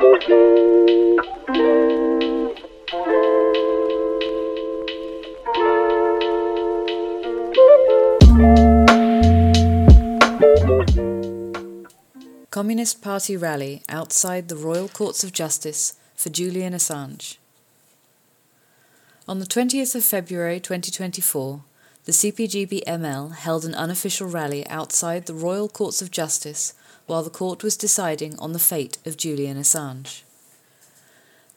[0.00, 0.16] Communist
[13.02, 17.36] Party rally outside the Royal Courts of Justice for Julian Assange.
[19.28, 21.60] On the 20th of February 2024,
[22.06, 26.72] the CPGB ML held an unofficial rally outside the Royal Courts of Justice
[27.10, 30.22] while the court was deciding on the fate of Julian Assange.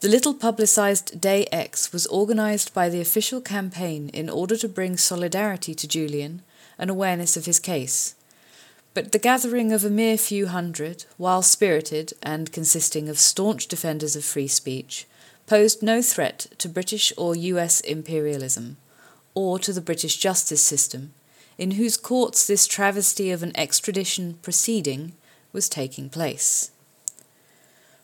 [0.00, 4.96] The little publicised Day X was organised by the official campaign in order to bring
[4.96, 6.40] solidarity to Julian
[6.78, 8.14] and awareness of his case.
[8.94, 14.16] But the gathering of a mere few hundred, while spirited and consisting of staunch defenders
[14.16, 15.06] of free speech,
[15.46, 18.78] posed no threat to British or US imperialism,
[19.34, 21.12] or to the British justice system,
[21.58, 25.12] in whose courts this travesty of an extradition proceeding
[25.52, 26.70] was taking place.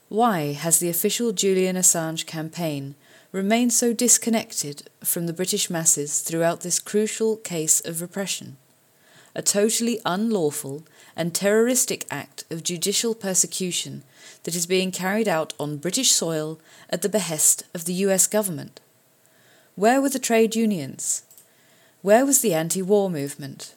[0.09, 2.95] Why has the official Julian Assange campaign
[3.31, 8.57] remained so disconnected from the British masses throughout this crucial case of repression?
[9.35, 14.03] A totally unlawful and terroristic act of judicial persecution
[14.45, 18.81] that is being carried out on British soil at the behest of the US government.
[19.75, 21.23] Where were the trade unions?
[22.01, 23.75] Where was the anti war movement?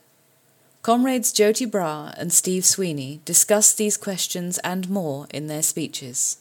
[0.82, 6.38] Comrades Joti Brar and Steve Sweeney discussed these questions and more in their speeches.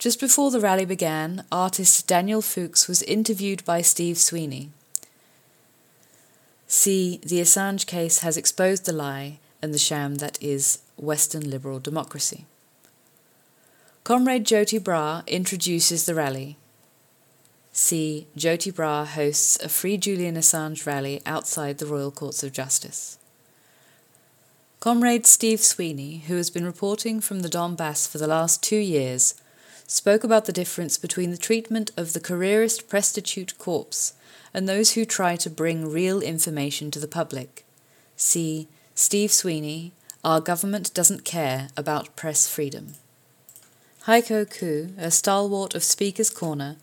[0.00, 4.70] Just before the rally began, artist Daniel Fuchs was interviewed by Steve Sweeney.
[6.66, 11.78] See, the Assange case has exposed the lie and the sham that is Western liberal
[11.78, 12.46] democracy.
[14.02, 16.56] Comrade Joti Brar introduces the rally.
[17.80, 23.18] See, Joti Brar hosts a Free Julian Assange rally outside the Royal Courts of Justice.
[24.80, 29.40] Comrade Steve Sweeney, who has been reporting from the Donbass for the last two years,
[29.86, 34.14] spoke about the difference between the treatment of the careerist prostitute corpse
[34.52, 37.64] and those who try to bring real information to the public.
[38.16, 39.92] See, Steve Sweeney,
[40.24, 42.94] Our Government Doesn't Care About Press Freedom.
[44.06, 46.76] Heiko Khoo, a stalwart of Speaker's Corner,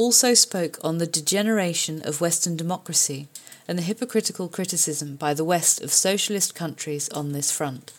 [0.00, 3.28] also spoke on the degeneration of Western democracy
[3.68, 7.92] and the hypocritical criticism by the West of socialist countries on this front.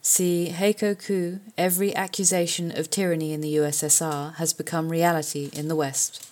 [0.00, 5.76] See Heiko Khoo, every accusation of tyranny in the USSR has become reality in the
[5.76, 6.26] West.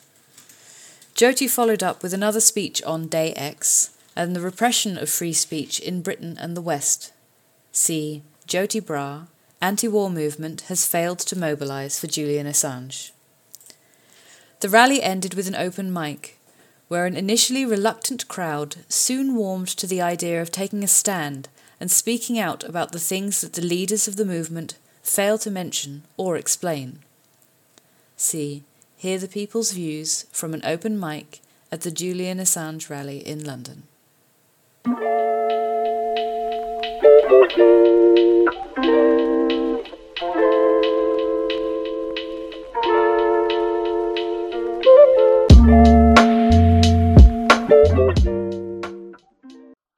[1.14, 5.80] Joti followed up with another speech on Day X and the repression of free speech
[5.80, 7.12] in Britain and the West.
[7.72, 9.26] See Joti Brar,
[9.60, 13.10] anti war movement has failed to mobilise for Julian Assange.
[14.64, 16.38] The rally ended with an open mic,
[16.88, 21.90] where an initially reluctant crowd soon warmed to the idea of taking a stand and
[21.90, 26.38] speaking out about the things that the leaders of the movement fail to mention or
[26.38, 27.00] explain.
[28.16, 28.62] See,
[28.96, 33.82] hear the people's views from an open mic at the Julian Assange rally in London.